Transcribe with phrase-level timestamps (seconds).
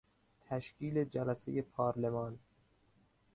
[0.41, 2.39] تشکیل جلسهی پارلمان